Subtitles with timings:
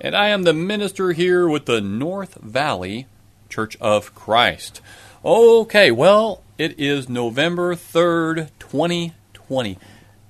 [0.00, 3.06] and I am the minister here with the North Valley
[3.48, 4.80] Church of Christ.
[5.24, 9.78] Okay, well, it is November 3rd, 2020.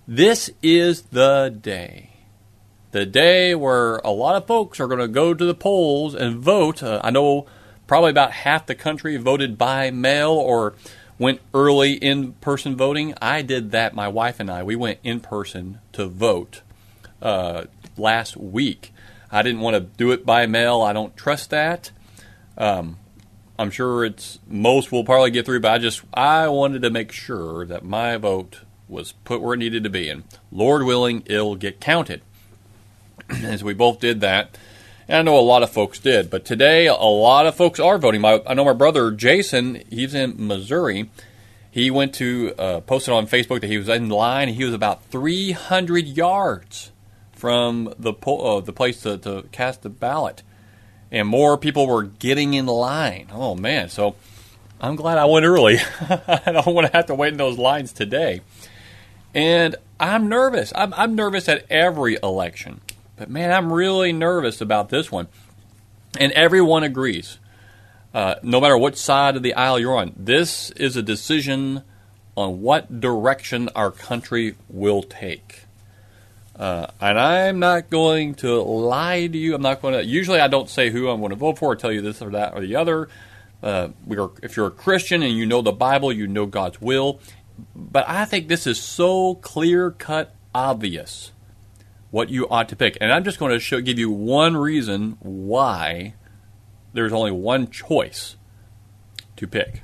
[0.07, 2.11] This is the day.
[2.93, 6.39] The day where a lot of folks are going to go to the polls and
[6.39, 6.83] vote.
[6.83, 7.47] Uh, I know
[7.87, 10.75] probably about half the country voted by mail or
[11.19, 13.15] went early in person voting.
[13.21, 14.63] I did that, my wife and I.
[14.63, 16.63] We went in person to vote
[17.21, 17.65] uh,
[17.97, 18.93] last week.
[19.31, 20.83] I didn't want to do it by mail.
[20.83, 21.91] I don't trust that.
[22.57, 22.99] Um,
[23.59, 27.13] I'm sure it's most will probably get through, but I just I wanted to make
[27.13, 31.57] sure that my vote was put where it needed to be, and Lord willing, it'll
[31.57, 32.23] get counted.
[33.31, 34.57] As we both did that,
[35.09, 37.99] and I know a lot of folks did, but today a lot of folks are
[37.99, 38.21] voting.
[38.21, 41.11] My, I know my brother Jason, he's in Missouri.
[41.71, 44.49] He went to uh, posted on Facebook that he was in line.
[44.49, 46.91] And he was about 300 yards
[47.37, 50.43] from the po- uh, the place to, to cast the ballot,
[51.13, 53.29] and more people were getting in line.
[53.33, 53.89] Oh man!
[53.89, 54.17] So
[54.81, 55.79] I'm glad I went early.
[56.01, 58.41] I don't want to have to wait in those lines today.
[59.35, 60.73] And I'm nervous.
[60.75, 62.81] I'm, I'm nervous at every election,
[63.17, 65.29] but man, I'm really nervous about this one.
[66.19, 67.39] And everyone agrees.
[68.15, 71.83] Uh, no matter what side of the aisle you're on, this is a decision
[72.35, 75.66] on what direction our country will take.
[76.59, 79.55] Uh, and I'm not going to lie to you.
[79.55, 80.05] I'm not going to.
[80.05, 82.31] Usually, I don't say who I'm going to vote for or tell you this or
[82.31, 83.09] that or the other.
[83.63, 87.21] Uh, are, if you're a Christian and you know the Bible, you know God's will.
[87.75, 91.33] But I think this is so clear cut, obvious
[92.11, 92.97] what you ought to pick.
[93.01, 96.15] And I'm just going to show, give you one reason why
[96.95, 98.37] there's only one choice
[99.37, 99.83] to pick.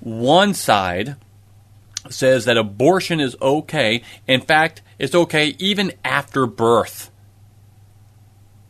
[0.00, 1.16] One side
[2.10, 4.02] says that abortion is okay.
[4.26, 7.10] In fact, it's okay even after birth.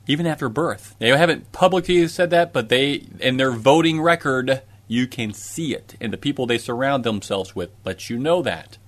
[0.06, 0.94] Even after birth.
[0.98, 5.96] They haven't publicly said that, but they in their voting record you can see it.
[6.00, 8.78] And the people they surround themselves with lets you know that.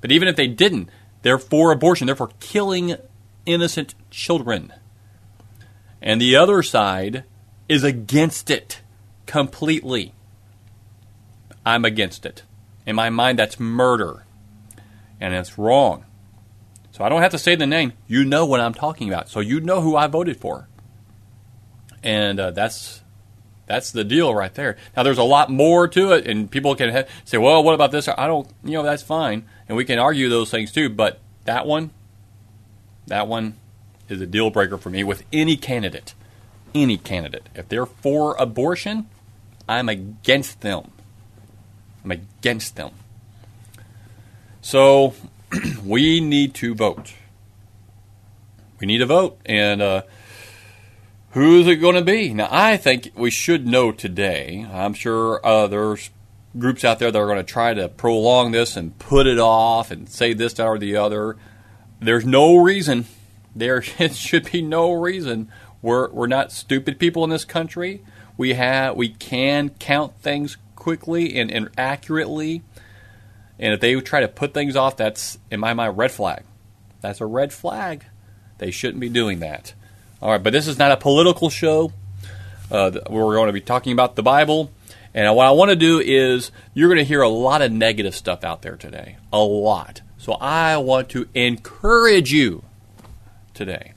[0.00, 0.90] But even if they didn't,
[1.22, 2.06] they're for abortion.
[2.06, 2.96] They're for killing
[3.46, 4.72] innocent children.
[6.02, 7.24] And the other side
[7.68, 8.82] is against it
[9.26, 10.12] completely.
[11.64, 12.42] I'm against it.
[12.84, 14.24] In my mind, that's murder.
[15.20, 16.04] And it's wrong.
[16.92, 17.94] So I don't have to say the name.
[18.06, 19.28] You know what I'm talking about.
[19.28, 20.68] So you know who I voted for.
[22.02, 23.02] And uh, that's
[23.66, 24.76] that's the deal right there.
[24.96, 27.92] Now there's a lot more to it, and people can ha- say, "Well, what about
[27.92, 30.88] this?" I don't, you know, that's fine, and we can argue those things too.
[30.88, 31.90] But that one,
[33.06, 33.56] that one,
[34.08, 36.14] is a deal breaker for me with any candidate.
[36.74, 39.08] Any candidate, if they're for abortion,
[39.68, 40.90] I'm against them.
[42.04, 42.92] I'm against them.
[44.60, 45.14] So
[45.84, 47.14] we need to vote.
[48.80, 50.02] We need to vote, and uh,
[51.30, 52.34] who's it going to be?
[52.34, 54.66] Now, I think we should know today.
[54.72, 56.10] I'm sure uh, there's
[56.58, 59.90] groups out there that are going to try to prolong this and put it off
[59.90, 61.36] and say this that, or the other.
[62.00, 63.06] There's no reason.
[63.54, 65.50] There should be no reason.
[65.80, 68.02] We're we're not stupid people in this country.
[68.36, 72.62] We have we can count things quickly and, and accurately.
[73.62, 76.42] And if they try to put things off, that's in my mind red flag.
[77.00, 78.04] That's a red flag.
[78.58, 79.72] They shouldn't be doing that.
[80.20, 81.92] All right, but this is not a political show.
[82.72, 84.72] Uh, we're going to be talking about the Bible.
[85.14, 88.16] And what I want to do is you're going to hear a lot of negative
[88.16, 89.16] stuff out there today.
[89.32, 90.00] A lot.
[90.18, 92.64] So I want to encourage you
[93.54, 93.92] today.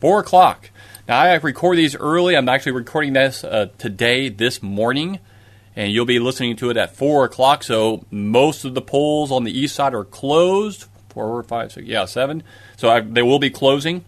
[0.00, 0.70] Four o'clock.
[1.08, 2.36] Now I record these early.
[2.36, 5.18] I'm actually recording this uh, today, this morning,
[5.76, 7.62] and you'll be listening to it at four o'clock.
[7.62, 10.86] So most of the polls on the east side are closed.
[11.08, 12.42] Four, five, six, yeah, seven.
[12.76, 14.04] So I, they will be closing,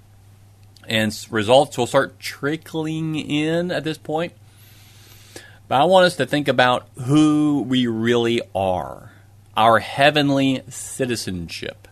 [0.86, 4.32] and results will start trickling in at this point.
[5.66, 9.12] But I want us to think about who we really are,
[9.56, 11.88] our heavenly citizenship.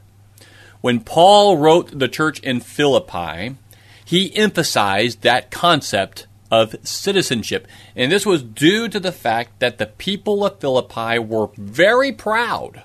[0.81, 3.57] When Paul wrote the church in Philippi,
[4.05, 7.67] he emphasized that concept of citizenship.
[7.95, 12.83] And this was due to the fact that the people of Philippi were very proud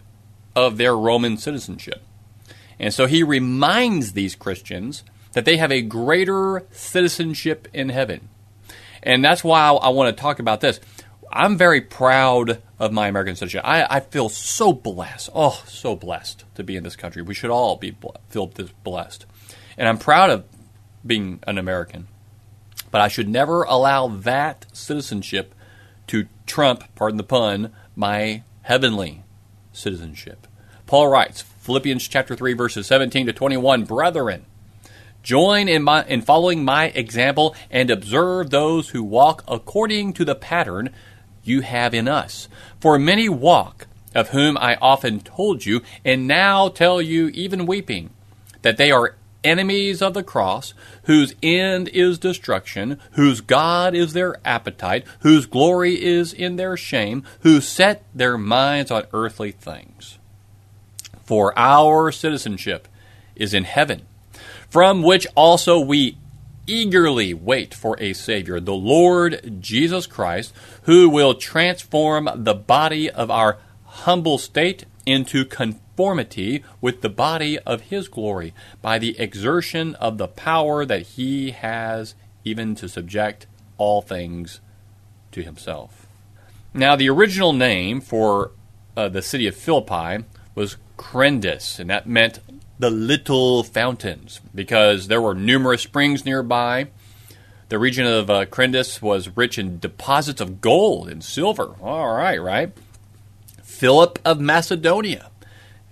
[0.56, 2.04] of their Roman citizenship.
[2.80, 8.30] And so he reminds these Christians that they have a greater citizenship in heaven.
[9.02, 10.80] And that's why I, want to talk about this.
[11.32, 13.68] I'm very proud of my American citizenship.
[13.68, 15.30] I, I, feel so blessed.
[15.34, 17.22] Oh, so blessed to be in this country.
[17.22, 17.96] We should all be
[18.30, 19.26] feel this blessed.
[19.78, 20.46] And I'm proud of
[21.06, 22.08] being an American.
[22.94, 25.56] But I should never allow that citizenship
[26.06, 29.24] to trump, pardon the pun, my heavenly
[29.72, 30.46] citizenship.
[30.86, 34.46] Paul writes, Philippians chapter 3 verses 17 to 21, brethren,
[35.24, 40.36] join in my in following my example and observe those who walk according to the
[40.36, 40.92] pattern
[41.44, 42.48] you have in us.
[42.80, 48.12] For many walk, of whom I often told you, and now tell you, even weeping,
[48.62, 50.74] that they are enemies of the cross,
[51.04, 57.24] whose end is destruction, whose God is their appetite, whose glory is in their shame,
[57.42, 60.18] who set their minds on earthly things.
[61.26, 62.88] For our citizenship
[63.36, 64.04] is in heaven,
[64.70, 66.18] from which also we
[66.66, 70.54] eagerly wait for a Savior, the Lord Jesus Christ,
[70.84, 77.82] who will transform the body of our humble state into conformity with the body of
[77.82, 83.48] His glory by the exertion of the power that He has even to subject
[83.78, 84.60] all things
[85.32, 86.08] to Himself.
[86.74, 88.52] Now, the original name for
[88.98, 90.26] uh, the city of Philippi
[90.56, 92.40] was Crendus, and that meant
[92.80, 96.88] the little fountains because there were numerous springs nearby.
[97.70, 101.76] The region of uh, Crendus was rich in deposits of gold and silver.
[101.82, 102.72] All right, right?
[103.64, 105.32] Philip of Macedonia.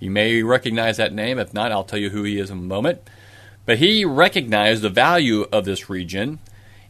[0.02, 1.38] You may recognize that name.
[1.38, 3.08] If not, I'll tell you who he is in a moment.
[3.68, 6.40] But he recognized the value of this region.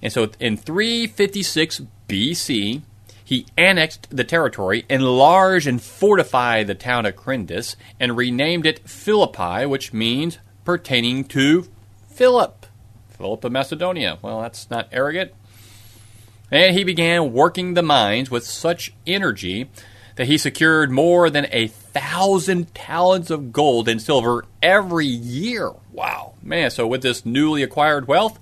[0.01, 2.81] And so in 356 BC,
[3.23, 9.65] he annexed the territory, enlarged and fortified the town of Crendus, and renamed it Philippi,
[9.65, 11.67] which means pertaining to
[12.07, 12.65] Philip.
[13.09, 14.19] Philip of Macedonia.
[14.21, 15.33] Well, that's not arrogant.
[16.49, 19.69] And he began working the mines with such energy
[20.15, 25.71] that he secured more than a thousand talents of gold and silver every year.
[25.91, 26.71] Wow, man.
[26.71, 28.39] So, with this newly acquired wealth,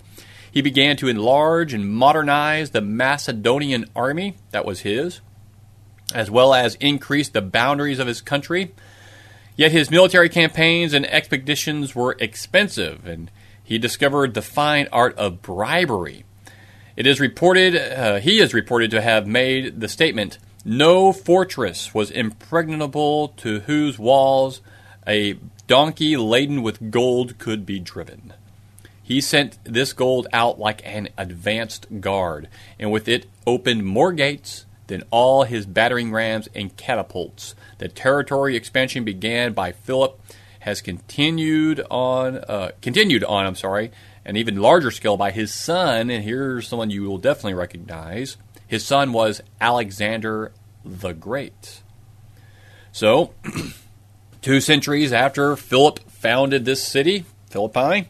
[0.51, 5.21] he began to enlarge and modernize the Macedonian army that was his,
[6.13, 8.73] as well as increase the boundaries of his country.
[9.55, 13.29] Yet his military campaigns and expeditions were expensive, and
[13.61, 16.23] he discovered the fine art of bribery.
[16.95, 20.37] It is reported, uh, he is reported to have made the statement
[20.71, 24.61] No fortress was impregnable to whose walls
[25.07, 28.33] a donkey laden with gold could be driven.
[29.01, 34.67] He sent this gold out like an advanced guard, and with it opened more gates
[34.85, 37.55] than all his battering rams and catapults.
[37.79, 40.21] The territory expansion began by Philip
[40.59, 43.47] has continued on, uh, continued on.
[43.47, 43.89] I'm sorry,
[44.23, 46.11] an even larger scale by his son.
[46.11, 48.37] And here's someone you will definitely recognize.
[48.67, 50.51] His son was Alexander
[50.83, 51.81] the Great.
[52.91, 53.33] So,
[54.41, 58.09] two centuries after Philip founded this city, Philippi,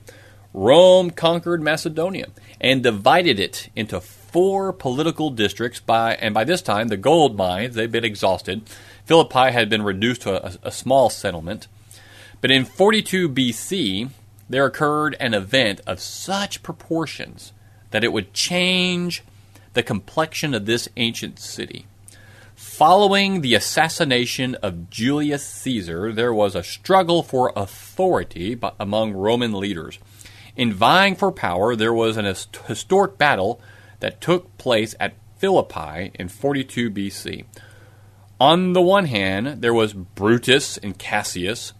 [0.53, 2.27] Rome conquered Macedonia
[2.59, 7.75] and divided it into four political districts by and by this time the gold mines
[7.75, 8.61] they've been exhausted.
[9.05, 11.67] Philippi had been reduced to a, a small settlement.
[12.41, 14.09] But in 42 BC,
[14.49, 17.53] there occurred an event of such proportions
[17.91, 19.23] that it would change
[19.73, 21.85] the complexion of this ancient city.
[22.79, 29.99] Following the assassination of Julius Caesar, there was a struggle for authority among Roman leaders.
[30.55, 33.59] In vying for power, there was an historic battle
[33.99, 37.43] that took place at Philippi in 42 BC.
[38.39, 41.73] On the one hand, there was Brutus and Cassius,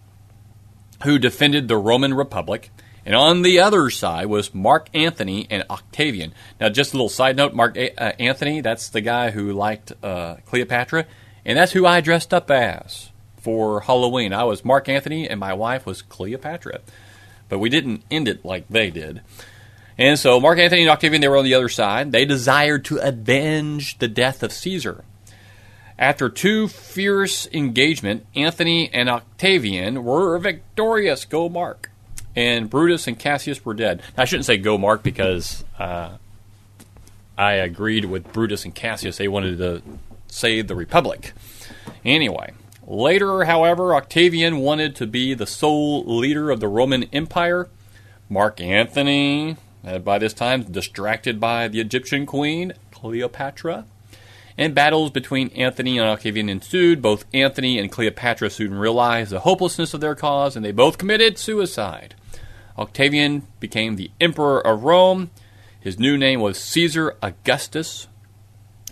[1.04, 2.70] who defended the Roman Republic,
[3.10, 6.32] and on the other side was Mark Antony and Octavian.
[6.60, 9.92] Now, just a little side note Mark a- uh, Antony, that's the guy who liked
[10.00, 11.06] uh, Cleopatra,
[11.44, 14.32] and that's who I dressed up as for Halloween.
[14.32, 16.80] I was Mark Antony, and my wife was Cleopatra
[17.50, 19.20] but we didn't end it like they did.
[19.98, 22.12] And so Mark Antony and Octavian, they were on the other side.
[22.12, 25.04] They desired to avenge the death of Caesar.
[25.98, 31.26] After two fierce engagement, Antony and Octavian were victorious.
[31.26, 31.89] Go Mark.
[32.36, 34.02] And Brutus and Cassius were dead.
[34.16, 36.16] Now, I shouldn't say go Mark because uh,
[37.36, 39.16] I agreed with Brutus and Cassius.
[39.16, 39.82] They wanted to
[40.28, 41.32] save the Republic.
[42.04, 42.52] Anyway,
[42.90, 47.68] Later, however, Octavian wanted to be the sole leader of the Roman Empire.
[48.28, 53.84] Mark Antony, had by this time distracted by the Egyptian queen, Cleopatra.
[54.58, 57.00] And battles between Antony and Octavian ensued.
[57.00, 61.38] Both Antony and Cleopatra soon realized the hopelessness of their cause, and they both committed
[61.38, 62.16] suicide.
[62.80, 65.30] Octavian became the emperor of Rome.
[65.78, 68.08] His new name was Caesar Augustus,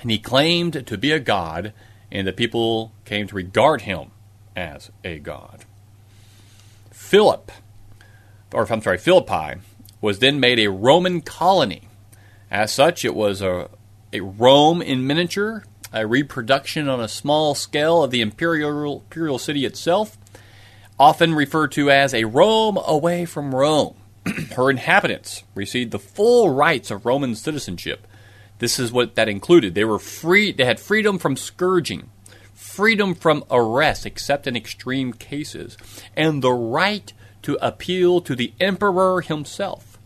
[0.03, 1.73] and he claimed to be a god,
[2.13, 4.11] and the people came to regard him
[4.55, 5.65] as a god.
[6.91, 7.51] Philip,
[8.53, 9.61] or I'm sorry, Philippi,
[10.03, 11.89] was then made a Roman colony.
[12.51, 13.71] As such, it was a,
[14.13, 19.65] a Rome in miniature, a reproduction on a small scale of the imperial, imperial city
[19.65, 20.18] itself,
[20.99, 23.97] often referred to as a Rome away from Rome.
[24.57, 28.07] Her inhabitants received the full rights of Roman citizenship.
[28.59, 29.75] This is what that included.
[29.75, 32.11] They were free, they had freedom from scourging,
[32.53, 35.77] freedom from arrest except in extreme cases,
[36.17, 37.13] and the right
[37.43, 39.99] to appeal to the emperor himself.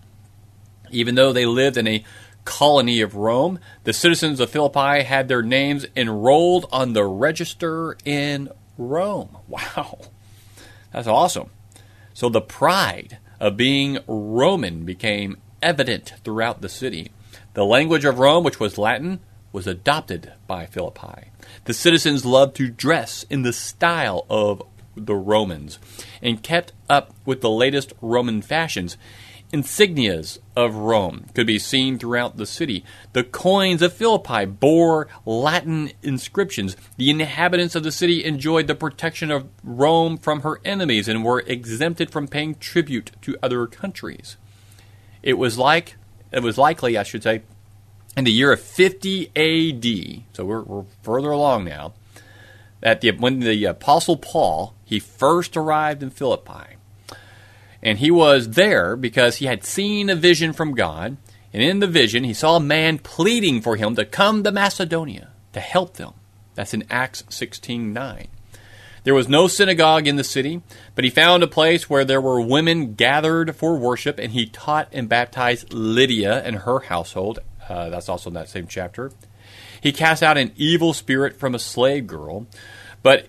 [0.90, 2.04] Even though they lived in a
[2.44, 8.50] colony of Rome, the citizens of Philippi had their names enrolled on the register in
[8.76, 9.38] Rome.
[9.48, 9.98] Wow.
[10.92, 11.50] That's awesome.
[12.14, 17.10] So the pride of being Roman became evident throughout the city.
[17.54, 19.20] The language of Rome, which was Latin,
[19.52, 21.30] was adopted by Philippi.
[21.64, 24.62] The citizens loved to dress in the style of
[24.96, 25.78] the Romans
[26.20, 28.96] and kept up with the latest Roman fashions.
[29.52, 32.84] Insignias of Rome could be seen throughout the city.
[33.12, 36.74] The coins of Philippi bore Latin inscriptions.
[36.96, 41.40] The inhabitants of the city enjoyed the protection of Rome from her enemies and were
[41.46, 44.38] exempted from paying tribute to other countries.
[45.22, 45.96] It was like
[46.32, 47.42] it was likely, I should say,
[48.16, 50.24] in the year of 50 AD.
[50.34, 51.92] So we're, we're further along now.
[52.80, 56.76] That the, when the apostle Paul he first arrived in Philippi
[57.82, 61.16] and he was there because he had seen a vision from God.
[61.52, 65.30] And in the vision, he saw a man pleading for him to come to Macedonia
[65.52, 66.14] to help them.
[66.54, 68.28] That's in Acts 16:9.
[69.04, 70.62] There was no synagogue in the city,
[70.94, 74.88] but he found a place where there were women gathered for worship, and he taught
[74.92, 77.40] and baptized Lydia and her household.
[77.68, 79.10] Uh, that's also in that same chapter.
[79.80, 82.46] He cast out an evil spirit from a slave girl,
[83.02, 83.26] but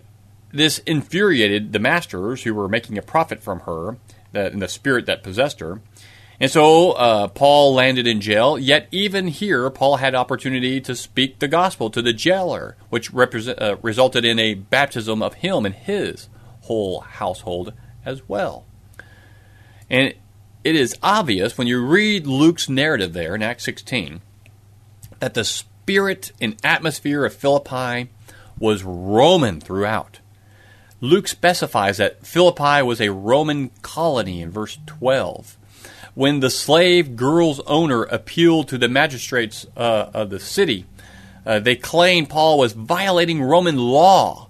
[0.52, 3.98] this infuriated the masters who were making a profit from her,
[4.34, 5.80] the, the spirit that possessed her.
[6.40, 8.60] And so uh, Paul landed in jail.
[8.60, 13.62] Yet even here, Paul had opportunity to speak the gospel to the jailer, which represent,
[13.62, 16.28] uh, resulted in a baptism of him and his
[16.62, 17.74] whole household
[18.06, 18.66] as well.
[19.90, 20.14] And
[20.64, 24.22] it is obvious when you read Luke's narrative there in Acts 16
[25.20, 28.10] that the spirit and atmosphere of Philippi
[28.60, 30.20] was Roman throughout.
[31.04, 35.58] Luke specifies that Philippi was a Roman colony in verse 12.
[36.16, 40.86] When the slave girl's owner appealed to the magistrates uh, of the city,
[41.46, 44.48] uh, they claimed Paul was violating Roman law.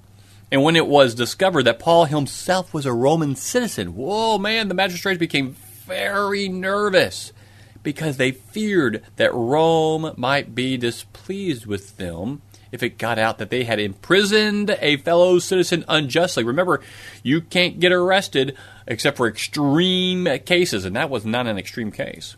[0.51, 4.75] And when it was discovered that Paul himself was a Roman citizen, whoa, man, the
[4.75, 5.55] magistrates became
[5.87, 7.33] very nervous
[7.81, 12.43] because they feared that Rome might be displeased with them
[12.73, 16.43] if it got out that they had imprisoned a fellow citizen unjustly.
[16.43, 16.81] Remember,
[17.21, 22.35] you can't get arrested except for extreme cases, and that was not an extreme case.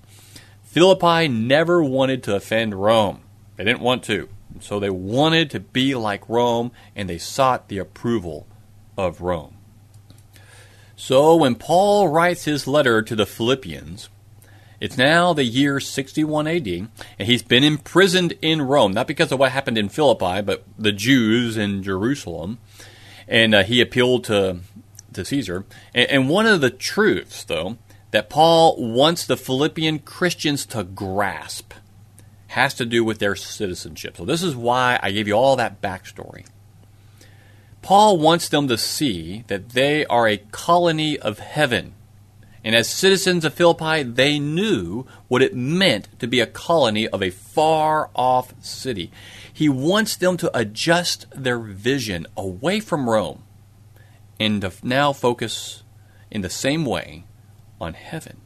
[0.63, 3.21] Philippi never wanted to offend Rome.
[3.55, 4.27] They didn't want to.
[4.59, 8.45] So they wanted to be like Rome, and they sought the approval
[8.97, 9.55] of Rome.
[10.97, 14.09] So when Paul writes his letter to the Philippians,
[14.79, 16.89] it's now the year 61 AD, and
[17.19, 21.57] he's been imprisoned in Rome, not because of what happened in Philippi, but the Jews
[21.57, 22.59] in Jerusalem.
[23.27, 24.59] And uh, he appealed to,
[25.13, 25.65] to Caesar.
[25.93, 27.77] And, and one of the truths, though,
[28.11, 31.73] that Paul wants the Philippian Christians to grasp
[32.49, 34.15] has to do with their citizenship.
[34.15, 36.45] So, this is why I gave you all that backstory.
[37.81, 41.93] Paul wants them to see that they are a colony of heaven
[42.65, 47.21] and as citizens of Philippi, they knew what it meant to be a colony of
[47.21, 49.11] a far off city.
[49.53, 53.43] He wants them to adjust their vision away from Rome
[54.39, 55.83] and to now focus
[56.31, 57.25] in the same way
[57.79, 58.41] on heaven.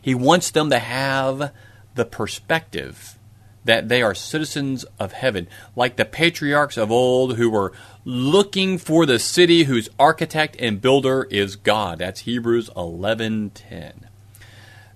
[0.00, 1.52] He wants them to have
[1.94, 3.18] the perspective
[3.66, 7.72] that they are citizens of heaven, like the patriarchs of old who were
[8.08, 11.98] looking for the city whose architect and builder is God.
[11.98, 14.06] That's Hebrews 11:10.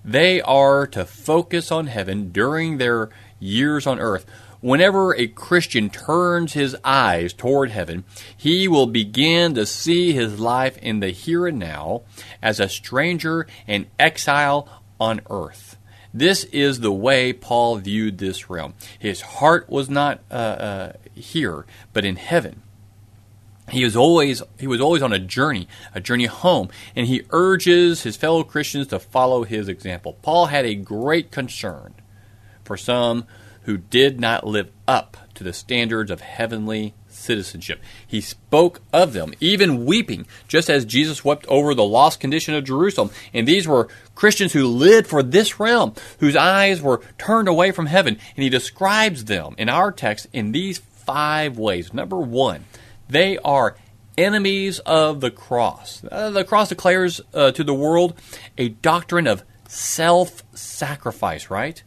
[0.05, 4.25] They are to focus on heaven during their years on earth.
[4.61, 8.05] Whenever a Christian turns his eyes toward heaven,
[8.37, 12.03] he will begin to see his life in the here and now
[12.41, 14.69] as a stranger and exile
[15.01, 15.77] on earth.
[16.15, 18.75] This is the way Paul viewed this realm.
[18.97, 22.63] His heart was not uh, uh, here, but in heaven
[23.71, 28.03] he was always he was always on a journey, a journey home, and he urges
[28.03, 30.19] his fellow Christians to follow his example.
[30.23, 31.95] Paul had a great concern
[32.65, 33.25] for some
[33.63, 37.81] who did not live up to the standards of heavenly citizenship.
[38.07, 42.65] He spoke of them, even weeping, just as Jesus wept over the lost condition of
[42.65, 43.11] Jerusalem.
[43.33, 47.87] And these were Christians who lived for this realm, whose eyes were turned away from
[47.87, 48.19] heaven.
[48.37, 51.93] And he describes them in our text in these five ways.
[51.93, 52.65] Number one,
[53.11, 53.77] they are
[54.17, 56.03] enemies of the cross.
[56.11, 58.15] Uh, the cross declares uh, to the world
[58.59, 61.83] a doctrine of self sacrifice, right?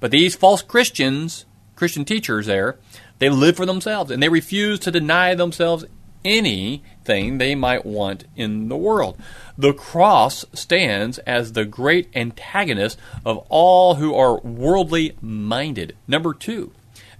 [0.00, 1.44] But these false Christians,
[1.76, 2.78] Christian teachers there,
[3.18, 5.84] they live for themselves and they refuse to deny themselves
[6.24, 9.18] anything they might want in the world.
[9.56, 15.96] The cross stands as the great antagonist of all who are worldly minded.
[16.06, 16.72] Number two,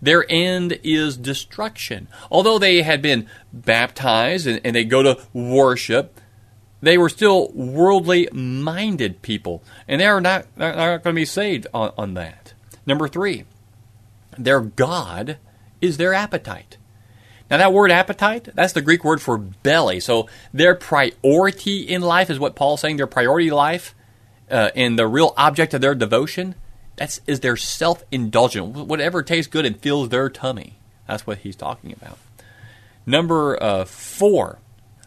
[0.02, 2.08] their end is destruction.
[2.30, 6.20] Although they had been baptized and, and they go to worship,
[6.82, 11.26] they were still worldly minded people, and they are not, not, not going to be
[11.26, 12.54] saved on, on that.
[12.86, 13.44] Number three,
[14.38, 15.38] their God
[15.80, 16.78] is their appetite.
[17.50, 19.98] Now, that word appetite, that's the Greek word for belly.
[19.98, 23.94] So, their priority in life is what Paul's saying, their priority life
[24.50, 26.54] uh, and the real object of their devotion,
[26.96, 30.76] that's is their self indulgent, whatever tastes good and fills their tummy.
[31.06, 32.18] That's what he's talking about.
[33.06, 34.58] Number uh, four,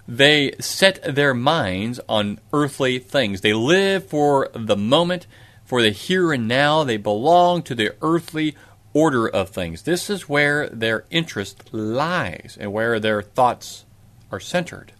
[0.07, 3.41] they set their minds on earthly things.
[3.41, 5.27] They live for the moment,
[5.63, 6.83] for the here and now.
[6.83, 8.55] They belong to the earthly
[8.93, 9.83] order of things.
[9.83, 13.85] This is where their interest lies and where their thoughts
[14.31, 14.91] are centered.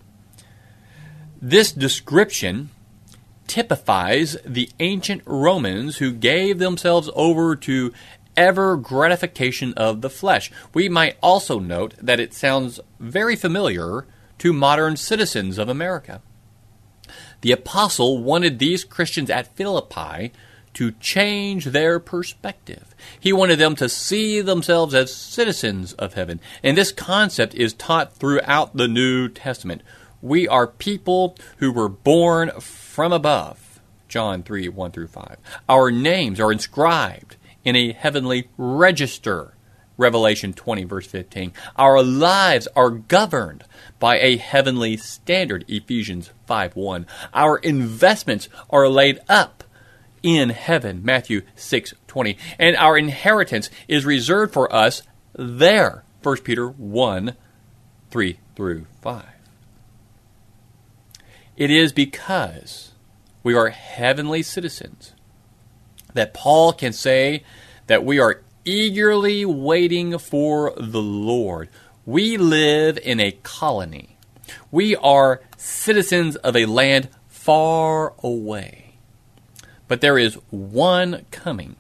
[1.42, 2.70] This description
[3.48, 7.94] typifies the ancient Romans who gave themselves over to
[8.36, 10.52] ever gratification of the flesh.
[10.74, 14.06] We might also note that it sounds very familiar
[14.40, 16.22] to modern citizens of America.
[17.42, 20.32] The apostle wanted these Christians at Philippi
[20.74, 22.96] to change their perspective.
[23.20, 26.40] He wanted them to see themselves as citizens of heaven.
[26.64, 29.84] And this concept is taught throughout the New Testament.
[30.22, 32.50] We are people who were born
[32.94, 33.82] from above.
[34.08, 35.38] John 3 1 through 5.
[35.68, 39.56] Our names are inscribed in a heavenly register.
[39.98, 41.54] Revelation 20, verse 15.
[41.76, 43.64] Our lives are governed
[44.00, 45.66] by a heavenly standard.
[45.68, 47.08] Ephesians 5 1.
[47.34, 49.64] Our investments are laid up
[50.22, 51.02] in heaven.
[51.04, 52.38] Matthew 6:20.
[52.60, 55.02] And our inheritance is reserved for us
[55.34, 56.04] there.
[56.22, 57.36] 1 Peter 1
[58.12, 59.33] 3 through 5.
[61.56, 62.92] It is because
[63.44, 65.14] we are heavenly citizens
[66.14, 67.44] that Paul can say
[67.88, 71.70] that we are eagerly waiting for the Lord.
[72.06, 74.18] We live in a colony.
[74.72, 78.96] We are citizens of a land far away.
[79.88, 81.76] But there is one coming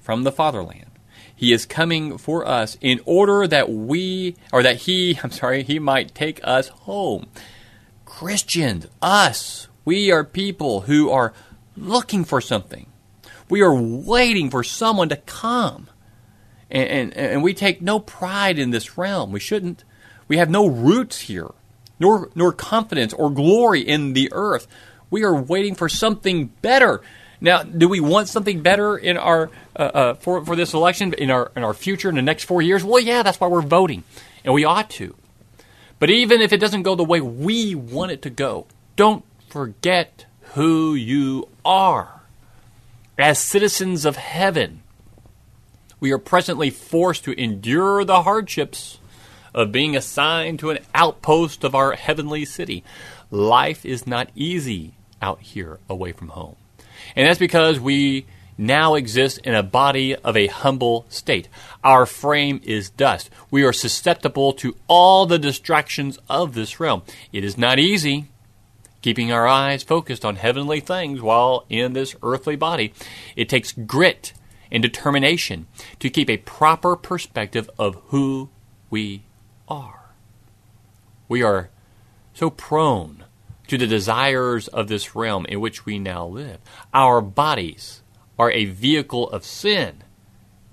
[0.00, 0.90] from the fatherland.
[1.34, 5.78] He is coming for us in order that we, or that he, I'm sorry, he
[5.78, 7.26] might take us home.
[8.04, 11.32] Christians, us, we are people who are
[11.76, 12.86] looking for something.
[13.48, 15.88] We are waiting for someone to come.
[16.70, 19.32] And, and, and we take no pride in this realm.
[19.32, 19.84] We shouldn't.
[20.28, 21.50] We have no roots here,
[22.00, 24.66] nor, nor confidence or glory in the earth.
[25.10, 27.02] We are waiting for something better.
[27.40, 31.30] Now, do we want something better in our uh, uh, for for this election in
[31.30, 32.82] our in our future in the next four years?
[32.82, 34.04] Well, yeah, that's why we're voting,
[34.44, 35.14] and we ought to.
[35.98, 40.26] But even if it doesn't go the way we want it to go, don't forget
[40.54, 42.22] who you are.
[43.18, 44.82] As citizens of heaven,
[46.00, 48.98] we are presently forced to endure the hardships
[49.54, 52.82] of being assigned to an outpost of our heavenly city.
[53.30, 56.56] Life is not easy out here away from home.
[57.14, 61.48] And that's because we now exist in a body of a humble state.
[61.82, 63.30] Our frame is dust.
[63.50, 67.02] We are susceptible to all the distractions of this realm.
[67.32, 68.28] It is not easy
[69.04, 72.94] keeping our eyes focused on heavenly things while in this earthly body.
[73.36, 74.32] It takes grit
[74.72, 75.66] and determination
[75.98, 78.48] to keep a proper perspective of who
[78.88, 79.24] we
[79.68, 80.10] are.
[81.28, 81.68] We are
[82.32, 83.24] so prone
[83.66, 86.58] to the desires of this realm in which we now live.
[86.94, 88.00] Our bodies
[88.38, 90.02] are a vehicle of sin,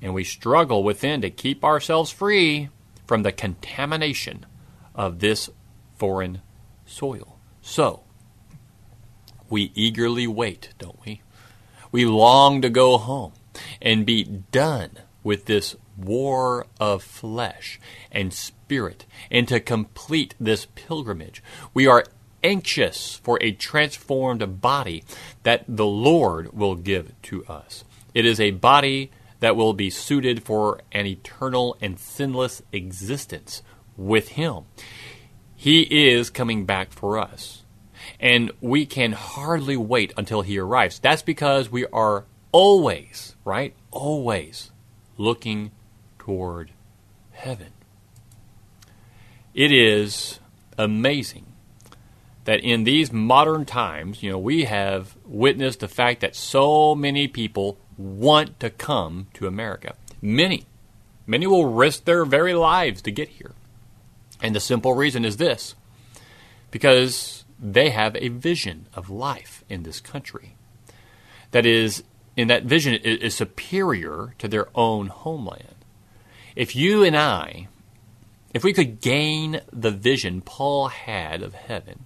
[0.02, 2.70] and we struggle within to keep ourselves free
[3.06, 4.46] from the contamination
[4.96, 5.50] of this
[5.96, 6.42] foreign
[6.86, 7.38] soil.
[7.62, 8.04] So,
[9.50, 11.22] we eagerly wait, don't we?
[11.92, 13.34] We long to go home
[13.82, 14.92] and be done
[15.24, 17.80] with this war of flesh
[18.12, 21.44] and spirit and to complete this pilgrimage.
[21.74, 22.06] We are
[22.44, 25.04] anxious for a transformed body
[25.44, 27.84] that the Lord will give to us.
[28.14, 33.64] It is a body that will be suited for an eternal and sinless existence
[33.98, 34.64] with Him.
[35.56, 37.64] He is coming back for us.
[38.20, 41.00] And we can hardly wait until He arrives.
[41.00, 43.76] That's because we are always, right?
[43.92, 44.72] Always
[45.18, 45.72] looking
[46.20, 46.72] toward
[47.32, 47.72] heaven.
[49.54, 50.40] It is
[50.78, 51.46] amazing
[52.52, 57.26] that in these modern times, you know, we have witnessed the fact that so many
[57.26, 59.96] people want to come to America.
[60.22, 60.66] Many.
[61.26, 63.54] Many will risk their very lives to get here.
[64.42, 65.76] And the simple reason is this
[66.72, 70.58] because they have a vision of life in this country
[71.52, 72.04] that is,
[72.36, 75.86] in that vision, is superior to their own homeland.
[76.58, 77.70] If you and I,
[78.54, 82.04] if we could gain the vision Paul had of heaven,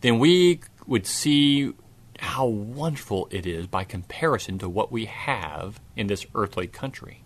[0.00, 1.72] then we would see
[2.18, 7.22] how wonderful it is by comparison to what we have in this earthly country.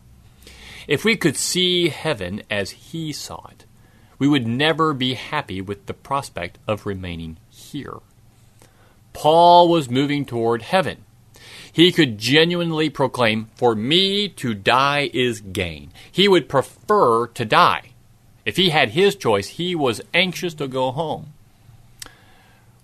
[0.88, 3.64] If we could see heaven as he saw it,
[4.18, 7.98] we would never be happy with the prospect of remaining here.
[9.12, 11.04] Paul was moving toward heaven.
[11.72, 15.92] He could genuinely proclaim, For me to die is gain.
[16.10, 17.90] He would prefer to die.
[18.44, 21.32] If he had his choice, he was anxious to go home.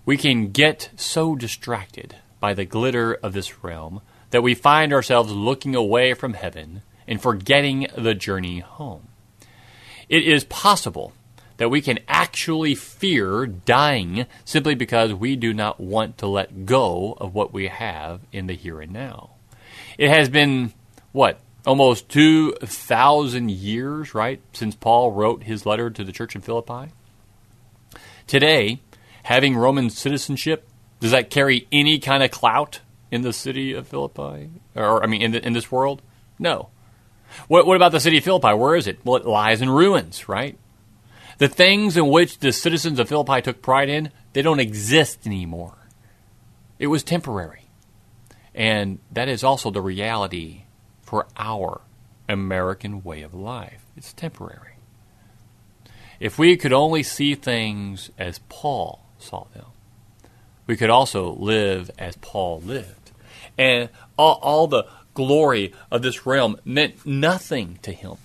[0.07, 5.33] We can get so distracted by the glitter of this realm that we find ourselves
[5.33, 9.09] looking away from heaven and forgetting the journey home.
[10.07, 11.11] It is possible
[11.57, 17.17] that we can actually fear dying simply because we do not want to let go
[17.19, 19.31] of what we have in the here and now.
[19.97, 20.71] It has been,
[21.11, 26.93] what, almost 2,000 years, right, since Paul wrote his letter to the church in Philippi?
[28.25, 28.79] Today,
[29.27, 30.69] having Roman citizenship,
[31.01, 32.79] does that carry any kind of clout
[33.11, 34.49] in the city of Philippi?
[34.73, 36.01] Or, I mean, in, the, in this world?
[36.39, 36.69] No.
[37.49, 38.53] What, what about the city of Philippi?
[38.53, 38.99] Where is it?
[39.03, 40.57] Well, it lies in ruins, right?
[41.39, 45.75] The things in which the citizens of Philippi took pride in, they don't exist anymore.
[46.79, 47.65] It was temporary.
[48.55, 50.63] And that is also the reality
[51.01, 51.81] for our
[52.29, 53.83] American way of life.
[53.97, 54.75] It's temporary.
[56.17, 59.65] If we could only see things as Paul saw them.
[60.65, 63.11] We could also live as Paul lived.
[63.57, 68.17] And all, all the glory of this realm meant nothing to him.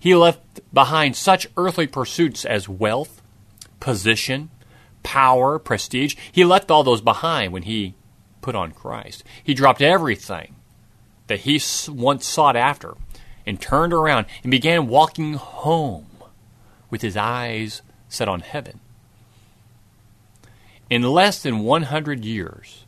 [0.00, 3.20] He left behind such earthly pursuits as wealth,
[3.80, 4.50] position,
[5.02, 6.14] power, prestige.
[6.30, 7.94] He left all those behind when he
[8.40, 9.24] put on Christ.
[9.42, 10.54] He dropped everything
[11.26, 12.94] that he once sought after
[13.44, 16.06] and turned around and began walking home
[16.90, 18.80] with his eyes set on heaven.
[20.90, 22.86] In less than 100 years,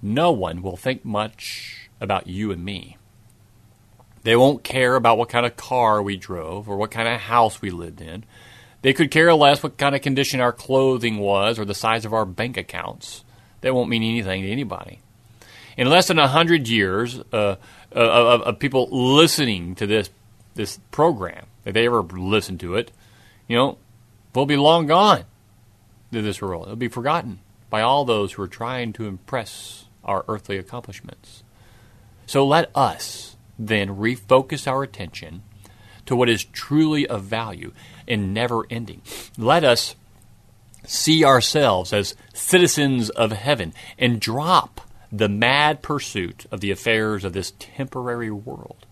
[0.00, 2.96] no one will think much about you and me.
[4.22, 7.60] They won't care about what kind of car we drove or what kind of house
[7.60, 8.24] we lived in.
[8.82, 12.14] They could care less what kind of condition our clothing was or the size of
[12.14, 13.24] our bank accounts.
[13.60, 15.00] That won't mean anything to anybody.
[15.76, 17.56] In less than 100 years uh, uh,
[17.94, 20.08] of, of people listening to this,
[20.54, 22.90] this program, if they ever listen to it,
[23.48, 23.76] you know,
[24.34, 25.24] we'll be long gone
[26.12, 26.64] to this world.
[26.64, 31.42] It'll be forgotten by all those who are trying to impress our earthly accomplishments.
[32.26, 35.42] So let us then refocus our attention
[36.06, 37.72] to what is truly of value
[38.08, 39.02] and never ending.
[39.36, 39.94] Let us
[40.84, 44.80] see ourselves as citizens of heaven and drop
[45.12, 48.86] the mad pursuit of the affairs of this temporary world.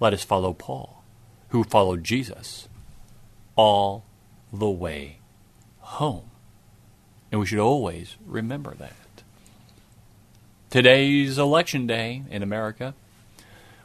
[0.00, 1.02] Let us follow Paul,
[1.48, 2.68] who followed Jesus
[3.56, 4.04] all
[4.52, 5.18] the way
[5.80, 6.30] home.
[7.30, 8.92] And we should always remember that.
[10.70, 12.94] Today's election day in America.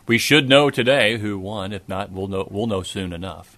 [0.05, 1.71] We should know today who won.
[1.71, 3.57] If not, we'll know, we'll know soon enough.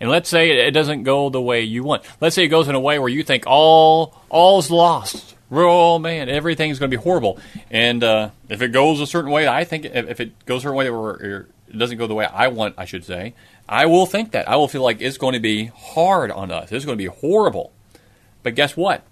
[0.00, 2.02] And let's say it doesn't go the way you want.
[2.20, 5.34] Let's say it goes in a way where you think all all's lost.
[5.50, 7.38] Oh man, everything's going to be horrible.
[7.70, 10.76] And uh, if it goes a certain way, I think if it goes a certain
[10.76, 13.34] way where it doesn't go the way I want, I should say,
[13.68, 14.48] I will think that.
[14.48, 16.70] I will feel like it's going to be hard on us.
[16.70, 17.72] It's going to be horrible.
[18.42, 19.02] But guess what?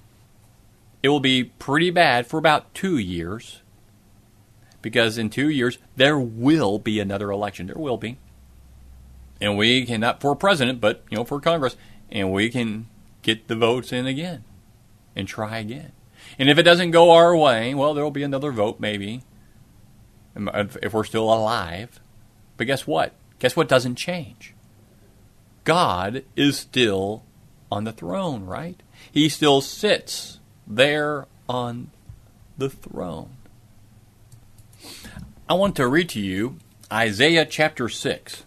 [1.02, 3.62] It will be pretty bad for about two years.
[4.82, 7.66] Because in two years, there will be another election.
[7.66, 8.18] There will be.
[9.40, 11.76] And we can, not for president, but, you know, for Congress.
[12.10, 12.86] And we can
[13.22, 14.44] get the votes in again
[15.14, 15.92] and try again.
[16.38, 19.22] And if it doesn't go our way, well, there will be another vote maybe
[20.36, 22.00] um, if we're still alive.
[22.56, 23.12] But guess what?
[23.38, 24.54] Guess what doesn't change?
[25.64, 27.24] God is still
[27.70, 28.80] on the throne, right?
[29.10, 31.90] He still sits there on
[32.58, 33.36] the throne.
[35.48, 36.56] I want to read to you
[36.92, 38.42] Isaiah chapter 6.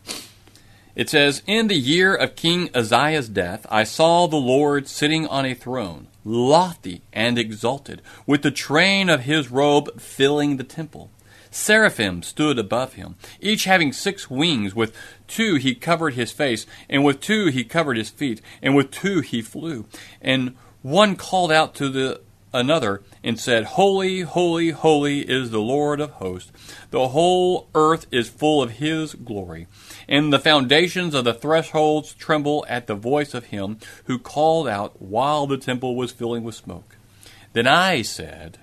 [0.95, 5.45] It says, In the year of King Uzziah's death, I saw the Lord sitting on
[5.45, 11.09] a throne, lofty and exalted, with the train of his robe filling the temple.
[11.51, 14.75] Seraphim stood above him, each having six wings.
[14.75, 14.95] With
[15.27, 19.21] two he covered his face, and with two he covered his feet, and with two
[19.21, 19.85] he flew.
[20.21, 22.21] And one called out to the
[22.53, 26.51] another and said, Holy, holy, holy is the Lord of hosts.
[26.91, 29.67] The whole earth is full of his glory.
[30.07, 35.01] And the foundations of the thresholds tremble at the voice of him who called out
[35.01, 36.97] while the temple was filling with smoke.
[37.53, 38.59] Then I said,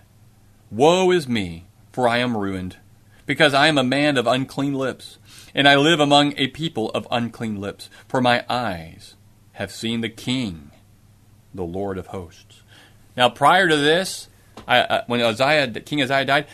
[0.71, 2.77] Woe is me, for I am ruined,
[3.25, 5.19] because I am a man of unclean lips,
[5.55, 9.15] and I live among a people of unclean lips, for my eyes
[9.55, 10.71] have seen the King,
[11.57, 12.63] the Lord of hosts.
[13.17, 14.29] Now, prior to this,
[14.67, 16.47] I, uh, when Uzziah, King Isaiah died,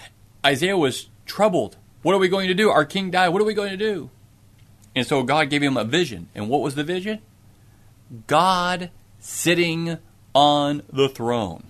[0.45, 1.77] Isaiah was troubled.
[2.03, 2.71] What are we going to do?
[2.71, 3.29] Our king died.
[3.29, 4.11] What are we going to do?
[4.95, 6.29] And so God gave him a vision.
[6.35, 7.21] And what was the vision?
[8.27, 9.99] God sitting
[10.35, 11.65] on the throne.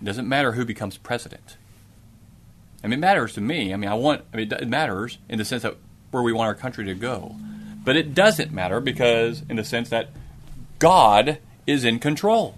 [0.00, 1.56] It doesn't matter who becomes president.
[2.84, 3.72] I mean, it matters to me.
[3.72, 5.76] I mean, I want, I mean, it matters in the sense that
[6.10, 7.36] where we want our country to go.
[7.84, 10.10] But it doesn't matter because, in the sense that
[10.78, 12.56] God is in control.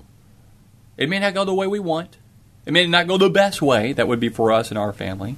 [0.97, 2.17] It may not go the way we want.
[2.67, 5.37] It may not go the best way that would be for us and our family.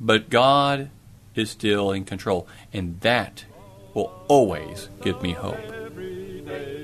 [0.00, 0.90] But God
[1.34, 2.48] is still in control.
[2.72, 3.44] And that
[3.94, 5.58] will always give me hope.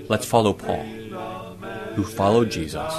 [0.09, 0.85] Let's follow Paul,
[1.94, 2.92] who followed Jesus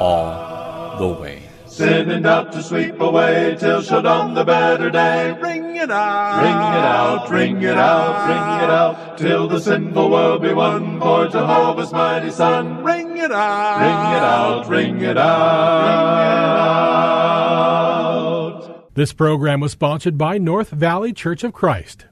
[0.00, 1.51] all the way.
[1.72, 5.32] Sin and doubt to sweep away till shall dawn the better day.
[5.40, 10.10] Ring it out, ring it out, ring it out, ring it out, till the sinful
[10.10, 12.84] world be won for Jehovah's mighty Son.
[12.84, 16.52] Ring it out, ring it out, ring it out.
[18.94, 22.04] This program was sponsored by North Valley Church of Christ.